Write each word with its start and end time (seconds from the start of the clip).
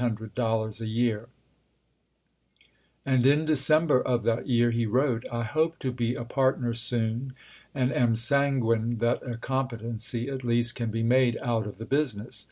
drecl, 0.00 0.32
dollars 0.34 0.80
a 0.80 0.86
year; 0.86 1.26
and 3.04 3.26
in 3.26 3.44
December 3.44 4.00
of 4.00 4.22
that 4.22 4.46
year 4.46 4.70
he 4.70 4.86
wrote:" 4.86 5.24
I 5.32 5.42
hope 5.42 5.80
to 5.80 5.90
be 5.90 6.14
a 6.14 6.22
partner 6.22 6.72
soon, 6.72 7.32
and 7.74 7.90
am 7.92 8.14
sanguine 8.14 8.98
that 8.98 9.20
a 9.28 9.36
competency 9.36 10.28
at 10.28 10.44
least 10.44 10.76
can 10.76 10.92
be 10.92 11.02
made 11.02 11.36
out 11.42 11.66
of 11.66 11.78
the 11.78 11.84
business." 11.84 12.46